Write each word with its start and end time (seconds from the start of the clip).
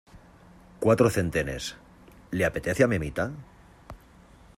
cuatro 0.79 1.11
centenes,¿ 1.11 1.77
le 2.31 2.43
apetece 2.45 2.83
a 2.83 2.87
mi 2.87 2.95
amita? 2.95 3.31